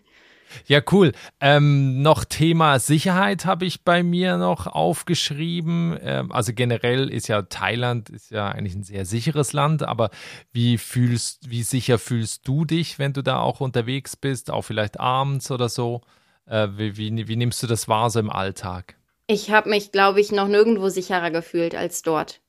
[0.67, 1.11] Ja, cool.
[1.39, 5.97] Ähm, noch Thema Sicherheit habe ich bei mir noch aufgeschrieben.
[6.01, 10.09] Ähm, also generell ist ja Thailand ist ja eigentlich ein sehr sicheres Land, aber
[10.51, 14.99] wie fühlst, wie sicher fühlst du dich, wenn du da auch unterwegs bist, auch vielleicht
[14.99, 16.01] abends oder so?
[16.45, 18.95] Äh, wie, wie, wie nimmst du das wahr so im Alltag?
[19.27, 22.41] Ich habe mich, glaube ich, noch nirgendwo sicherer gefühlt als dort.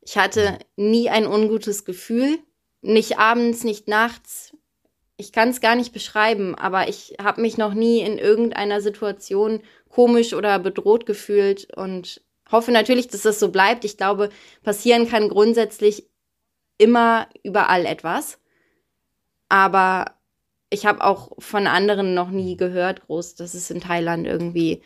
[0.00, 2.38] Ich hatte nie ein ungutes Gefühl.
[2.84, 4.51] nicht abends, nicht nachts.
[5.22, 9.62] Ich kann es gar nicht beschreiben, aber ich habe mich noch nie in irgendeiner Situation
[9.88, 13.84] komisch oder bedroht gefühlt und hoffe natürlich, dass das so bleibt.
[13.84, 14.30] Ich glaube,
[14.64, 16.08] passieren kann grundsätzlich
[16.76, 18.40] immer überall etwas.
[19.48, 20.16] Aber
[20.70, 24.82] ich habe auch von anderen noch nie gehört, groß, dass es in Thailand irgendwie,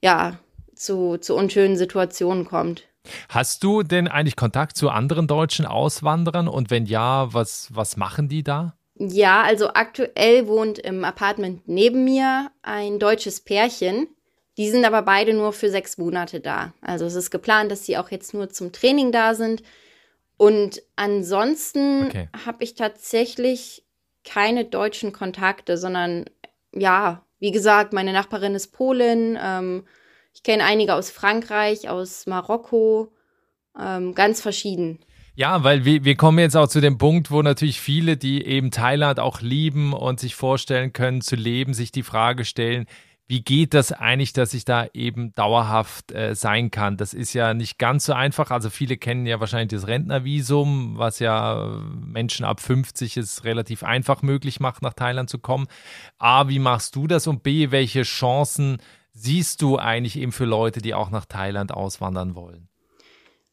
[0.00, 0.38] ja,
[0.76, 2.84] zu, zu unschönen Situationen kommt.
[3.28, 6.46] Hast du denn eigentlich Kontakt zu anderen deutschen Auswanderern?
[6.46, 8.76] Und wenn ja, was, was machen die da?
[8.96, 14.08] Ja, also aktuell wohnt im Apartment neben mir ein deutsches Pärchen.
[14.56, 16.72] Die sind aber beide nur für sechs Monate da.
[16.80, 19.62] Also es ist geplant, dass sie auch jetzt nur zum Training da sind.
[20.36, 22.28] Und ansonsten okay.
[22.44, 23.84] habe ich tatsächlich
[24.24, 26.26] keine deutschen Kontakte, sondern
[26.72, 29.38] ja, wie gesagt, meine Nachbarin ist Polin.
[29.40, 29.84] Ähm,
[30.32, 33.12] ich kenne einige aus Frankreich, aus Marokko,
[33.78, 35.00] ähm, ganz verschieden.
[35.36, 38.70] Ja, weil wir, wir kommen jetzt auch zu dem Punkt, wo natürlich viele, die eben
[38.70, 42.86] Thailand auch lieben und sich vorstellen können zu leben, sich die Frage stellen,
[43.26, 46.96] wie geht das eigentlich, dass ich da eben dauerhaft äh, sein kann?
[46.98, 48.50] Das ist ja nicht ganz so einfach.
[48.50, 54.22] Also viele kennen ja wahrscheinlich das Rentnervisum, was ja Menschen ab 50 es relativ einfach
[54.22, 55.66] möglich macht, nach Thailand zu kommen.
[56.18, 57.26] A, wie machst du das?
[57.26, 58.78] Und B, welche Chancen
[59.12, 62.68] siehst du eigentlich eben für Leute, die auch nach Thailand auswandern wollen?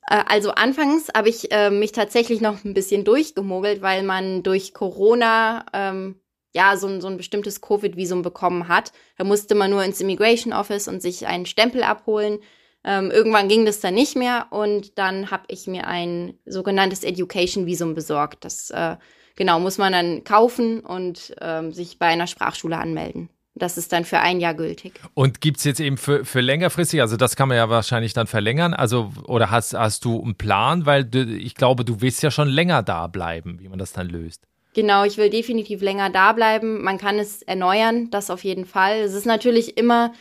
[0.07, 4.73] Äh, also anfangs habe ich äh, mich tatsächlich noch ein bisschen durchgemogelt, weil man durch
[4.73, 6.15] Corona ähm,
[6.53, 8.91] ja, so ein, so ein bestimmtes Covid-Visum bekommen hat.
[9.17, 12.39] Da musste man nur ins Immigration Office und sich einen Stempel abholen.
[12.83, 17.93] Ähm, irgendwann ging das dann nicht mehr und dann habe ich mir ein sogenanntes Education-Visum
[17.93, 18.43] besorgt.
[18.43, 18.97] Das äh,
[19.35, 23.29] genau muss man dann kaufen und ähm, sich bei einer Sprachschule anmelden.
[23.53, 24.93] Das ist dann für ein Jahr gültig.
[25.13, 28.27] Und gibt es jetzt eben für, für längerfristig, also das kann man ja wahrscheinlich dann
[28.27, 32.31] verlängern, also oder hast, hast du einen Plan, weil du, ich glaube, du willst ja
[32.31, 34.47] schon länger da bleiben, wie man das dann löst.
[34.73, 36.81] Genau, ich will definitiv länger da bleiben.
[36.81, 38.99] Man kann es erneuern, das auf jeden Fall.
[38.99, 40.13] Es ist natürlich immer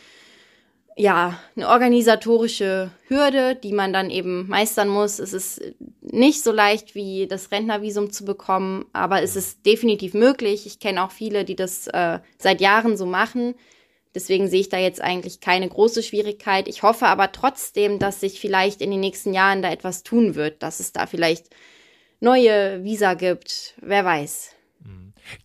[0.97, 5.19] ja, eine organisatorische Hürde, die man dann eben meistern muss.
[5.19, 5.61] Es ist
[6.01, 10.65] nicht so leicht wie das Rentnervisum zu bekommen, aber es ist definitiv möglich.
[10.65, 13.55] Ich kenne auch viele, die das äh, seit Jahren so machen.
[14.13, 16.67] Deswegen sehe ich da jetzt eigentlich keine große Schwierigkeit.
[16.67, 20.61] Ich hoffe aber trotzdem, dass sich vielleicht in den nächsten Jahren da etwas tun wird,
[20.61, 21.47] dass es da vielleicht
[22.19, 23.75] neue Visa gibt.
[23.81, 24.55] Wer weiß.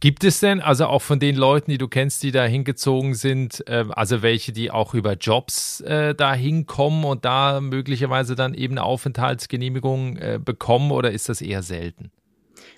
[0.00, 3.66] Gibt es denn, also auch von den Leuten, die du kennst, die da hingezogen sind,
[3.68, 8.74] äh, also welche, die auch über Jobs äh, da hinkommen und da möglicherweise dann eben
[8.74, 12.10] eine Aufenthaltsgenehmigung äh, bekommen oder ist das eher selten?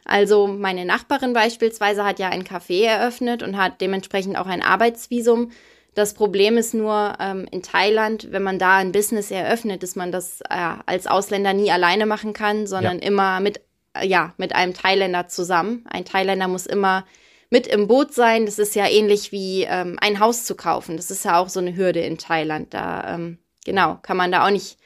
[0.05, 5.51] Also meine Nachbarin beispielsweise hat ja ein Café eröffnet und hat dementsprechend auch ein Arbeitsvisum.
[5.95, 10.13] Das Problem ist nur ähm, in Thailand, wenn man da ein Business eröffnet, dass man
[10.13, 13.07] das äh, als Ausländer nie alleine machen kann, sondern ja.
[13.07, 13.61] immer mit
[14.03, 15.85] ja, mit einem Thailänder zusammen.
[15.89, 17.05] Ein Thailänder muss immer
[17.51, 18.47] mit im Boot sein.
[18.47, 20.97] Das ist ja ähnlich wie ähm, ein Haus zu kaufen.
[20.97, 22.75] Das ist ja auch so eine Hürde in Thailand.
[22.75, 24.79] Da, ähm, genau, kann man da auch nicht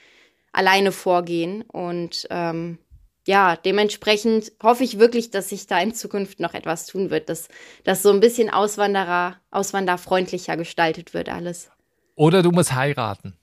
[0.53, 1.63] alleine vorgehen.
[1.63, 2.79] Und ähm,
[3.27, 7.49] ja, dementsprechend hoffe ich wirklich, dass sich da in Zukunft noch etwas tun wird, dass
[7.85, 11.71] das so ein bisschen Auswanderer, auswanderfreundlicher gestaltet wird alles.
[12.15, 13.37] Oder du musst heiraten.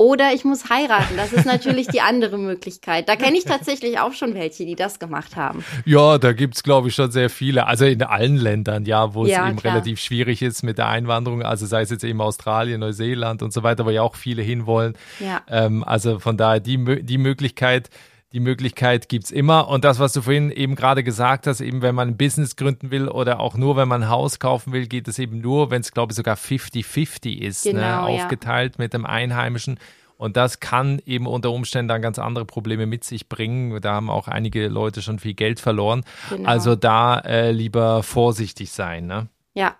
[0.00, 1.18] Oder ich muss heiraten.
[1.18, 3.06] Das ist natürlich die andere Möglichkeit.
[3.06, 5.62] Da kenne ich tatsächlich auch schon welche, die das gemacht haben.
[5.84, 7.66] Ja, da gibt es, glaube ich, schon sehr viele.
[7.66, 9.74] Also in allen Ländern, ja, wo es ja, eben klar.
[9.74, 11.42] relativ schwierig ist mit der Einwanderung.
[11.42, 14.94] Also sei es jetzt eben Australien, Neuseeland und so weiter, wo ja auch viele hinwollen.
[15.18, 15.42] Ja.
[15.48, 17.90] Ähm, also von daher die, die Möglichkeit,
[18.32, 19.68] die Möglichkeit gibt es immer.
[19.68, 22.90] Und das, was du vorhin eben gerade gesagt hast, eben wenn man ein Business gründen
[22.90, 25.80] will oder auch nur, wenn man ein Haus kaufen will, geht es eben nur, wenn
[25.80, 27.98] es, glaube ich, sogar 50-50 ist, ne, genau, ne?
[28.02, 28.84] aufgeteilt ja.
[28.84, 29.78] mit dem Einheimischen.
[30.16, 33.80] Und das kann eben unter Umständen dann ganz andere Probleme mit sich bringen.
[33.80, 36.04] Da haben auch einige Leute schon viel Geld verloren.
[36.28, 36.46] Genau.
[36.46, 39.06] Also da äh, lieber vorsichtig sein.
[39.06, 39.28] Ne?
[39.54, 39.76] Ja.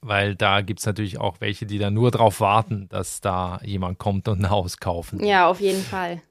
[0.00, 3.98] Weil da gibt es natürlich auch welche, die dann nur darauf warten, dass da jemand
[3.98, 5.24] kommt und ein Haus kaufen.
[5.24, 6.22] Ja, auf jeden Fall.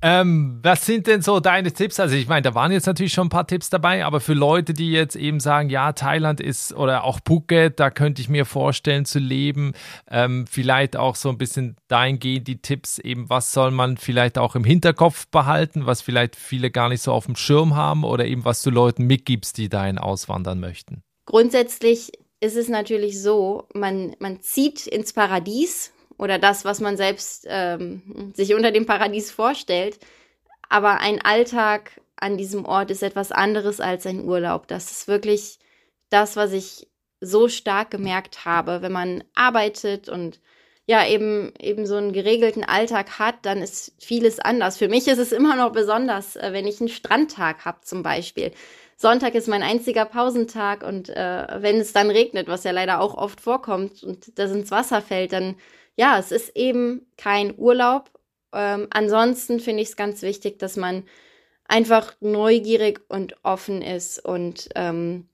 [0.00, 1.98] Ähm, was sind denn so deine Tipps?
[1.98, 4.72] Also ich meine, da waren jetzt natürlich schon ein paar Tipps dabei, aber für Leute,
[4.72, 9.04] die jetzt eben sagen, ja, Thailand ist oder auch Phuket, da könnte ich mir vorstellen
[9.04, 9.72] zu leben,
[10.08, 14.54] ähm, vielleicht auch so ein bisschen dahingehend die Tipps eben, was soll man vielleicht auch
[14.54, 18.44] im Hinterkopf behalten, was vielleicht viele gar nicht so auf dem Schirm haben oder eben
[18.44, 21.02] was du Leuten mitgibst, die dahin auswandern möchten.
[21.26, 27.46] Grundsätzlich ist es natürlich so, man, man zieht ins Paradies oder das, was man selbst
[27.48, 29.98] ähm, sich unter dem Paradies vorstellt.
[30.68, 34.66] Aber ein Alltag an diesem Ort ist etwas anderes als ein Urlaub.
[34.66, 35.58] Das ist wirklich
[36.10, 36.88] das, was ich
[37.20, 40.40] so stark gemerkt habe, wenn man arbeitet und
[40.86, 44.78] ja eben eben so einen geregelten Alltag hat, dann ist vieles anders.
[44.78, 48.52] Für mich ist es immer noch besonders, äh, wenn ich einen Strandtag habe zum Beispiel.
[48.96, 53.14] Sonntag ist mein einziger Pausentag und äh, wenn es dann regnet, was ja leider auch
[53.14, 55.56] oft vorkommt und das ins Wasser fällt, dann
[55.98, 58.10] ja, es ist eben kein Urlaub.
[58.52, 61.04] Ähm, ansonsten finde ich es ganz wichtig, dass man
[61.64, 65.28] einfach neugierig und offen ist und ähm,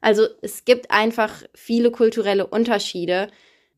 [0.00, 3.28] also es gibt einfach viele kulturelle Unterschiede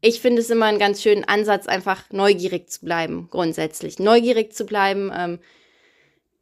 [0.05, 4.01] ich finde es immer einen ganz schönen Ansatz, einfach neugierig zu bleiben, grundsätzlich.
[4.01, 5.39] Neugierig zu bleiben, ähm,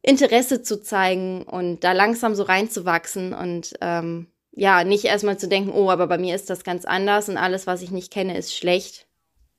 [0.01, 5.71] Interesse zu zeigen und da langsam so reinzuwachsen und ähm, ja, nicht erstmal zu denken,
[5.71, 8.55] oh, aber bei mir ist das ganz anders und alles, was ich nicht kenne, ist
[8.55, 9.05] schlecht.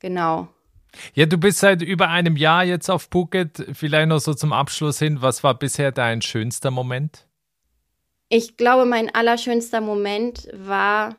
[0.03, 0.49] Genau.
[1.15, 3.65] Ja, du bist seit über einem Jahr jetzt auf Phuket.
[3.73, 5.23] Vielleicht noch so zum Abschluss hin.
[5.23, 7.27] Was war bisher dein schönster Moment?
[8.29, 11.17] Ich glaube, mein allerschönster Moment war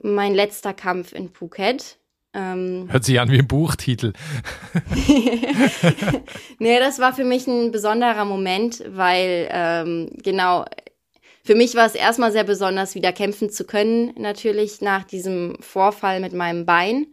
[0.00, 1.98] mein letzter Kampf in Phuket.
[2.34, 4.12] Ähm, Hört sich an wie ein Buchtitel.
[6.58, 10.66] nee, das war für mich ein besonderer Moment, weil ähm, genau,
[11.42, 16.20] für mich war es erstmal sehr besonders, wieder kämpfen zu können, natürlich nach diesem Vorfall
[16.20, 17.06] mit meinem Bein.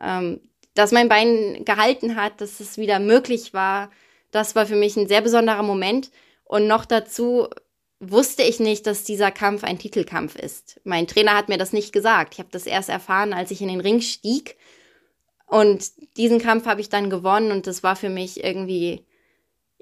[0.00, 0.40] Ähm,
[0.74, 3.90] dass mein Bein gehalten hat, dass es wieder möglich war,
[4.30, 6.10] das war für mich ein sehr besonderer Moment.
[6.44, 7.48] Und noch dazu
[8.00, 10.80] wusste ich nicht, dass dieser Kampf ein Titelkampf ist.
[10.84, 12.34] Mein Trainer hat mir das nicht gesagt.
[12.34, 14.56] Ich habe das erst erfahren, als ich in den Ring stieg.
[15.46, 19.06] Und diesen Kampf habe ich dann gewonnen und das war für mich irgendwie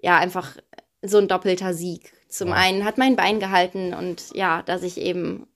[0.00, 0.56] ja einfach
[1.02, 2.12] so ein doppelter Sieg.
[2.28, 2.54] Zum ja.
[2.54, 5.46] einen hat mein Bein gehalten und ja, dass ich eben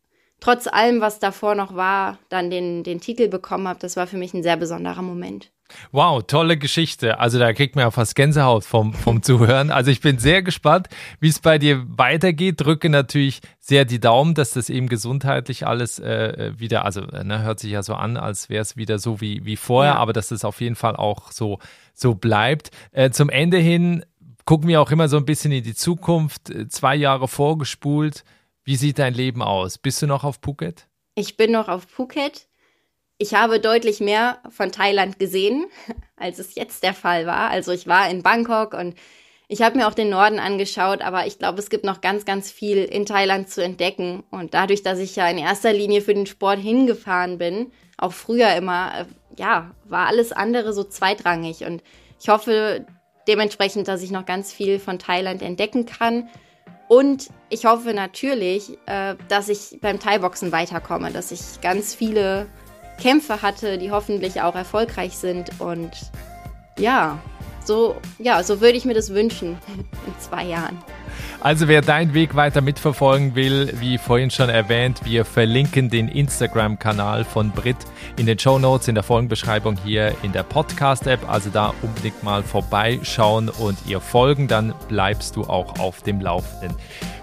[0.41, 4.17] trotz allem, was davor noch war, dann den, den Titel bekommen habe, das war für
[4.17, 5.51] mich ein sehr besonderer Moment.
[5.93, 7.19] Wow, tolle Geschichte.
[7.19, 9.71] Also da kriegt man ja fast Gänsehaut vom, vom Zuhören.
[9.71, 10.89] Also ich bin sehr gespannt,
[11.21, 12.61] wie es bei dir weitergeht.
[12.61, 17.61] Drücke natürlich sehr die Daumen, dass das eben gesundheitlich alles äh, wieder, also ne, hört
[17.61, 19.99] sich ja so an, als wäre es wieder so wie, wie vorher, ja.
[19.99, 21.59] aber dass es auf jeden Fall auch so,
[21.93, 22.71] so bleibt.
[22.93, 24.05] Äh, zum Ende hin
[24.47, 28.25] gucken wir auch immer so ein bisschen in die Zukunft, äh, zwei Jahre vorgespult.
[28.69, 29.79] Wie sieht dein Leben aus?
[29.79, 30.89] Bist du noch auf Phuket?
[31.15, 32.49] Ich bin noch auf Phuket
[33.19, 35.67] ich habe deutlich mehr von Thailand gesehen,
[36.17, 37.51] als es jetzt der Fall war.
[37.51, 38.95] Also ich war in Bangkok und
[39.49, 42.51] ich habe mir auch den Norden angeschaut, aber ich glaube, es gibt noch ganz, ganz
[42.51, 44.23] viel in Thailand zu entdecken.
[44.31, 48.55] Und dadurch, dass ich ja in erster Linie für den Sport hingefahren bin, auch früher
[48.55, 49.05] immer, äh,
[49.37, 51.65] ja, war alles andere so zweitrangig.
[51.65, 51.83] Und
[52.21, 52.87] ich hoffe
[53.27, 56.29] dementsprechend, dass ich noch ganz viel von Thailand entdecken kann.
[56.89, 62.47] Und ich hoffe natürlich, äh, dass ich beim Thai-Boxen weiterkomme, dass ich ganz viele
[63.01, 65.51] Kämpfe hatte, die hoffentlich auch erfolgreich sind.
[65.61, 65.93] Und
[66.79, 67.19] ja,
[67.65, 69.59] so, ja, so würde ich mir das wünschen
[70.07, 70.79] in zwei Jahren.
[71.41, 77.25] Also wer deinen Weg weiter mitverfolgen will, wie vorhin schon erwähnt, wir verlinken den Instagram-Kanal
[77.25, 77.77] von Brit
[78.17, 81.31] in den Show Notes, in der Folgenbeschreibung hier in der Podcast-App.
[81.31, 86.77] Also da unbedingt mal vorbeischauen und ihr folgen, dann bleibst du auch auf dem Laufenden.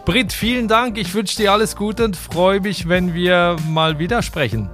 [0.05, 0.97] Brit, vielen Dank.
[0.97, 4.69] Ich wünsche dir alles Gute und freue mich, wenn wir mal wieder sprechen.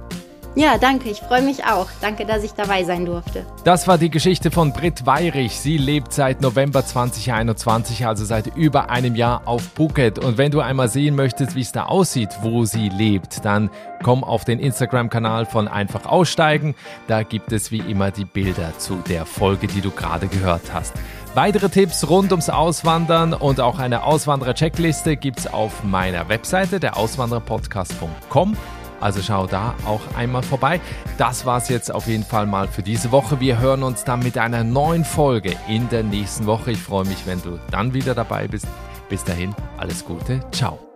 [0.54, 1.08] Ja, danke.
[1.08, 1.88] Ich freue mich auch.
[2.02, 3.46] Danke, dass ich dabei sein durfte.
[3.64, 5.58] Das war die Geschichte von Britt Weirich.
[5.58, 10.18] Sie lebt seit November 2021, also seit über einem Jahr auf Phuket.
[10.18, 13.70] Und wenn du einmal sehen möchtest, wie es da aussieht, wo sie lebt, dann
[14.02, 16.74] komm auf den Instagram-Kanal von Einfach Aussteigen.
[17.08, 20.92] Da gibt es wie immer die Bilder zu der Folge, die du gerade gehört hast.
[21.34, 28.54] Weitere Tipps rund ums Auswandern und auch eine Auswanderer-Checkliste gibt's auf meiner Webseite, der Auswandererpodcast.com.
[29.02, 30.80] Also schau da auch einmal vorbei.
[31.18, 33.40] Das war's jetzt auf jeden Fall mal für diese Woche.
[33.40, 36.70] Wir hören uns dann mit einer neuen Folge in der nächsten Woche.
[36.70, 38.66] Ich freue mich, wenn du dann wieder dabei bist.
[39.08, 40.40] Bis dahin, alles Gute.
[40.52, 40.91] Ciao.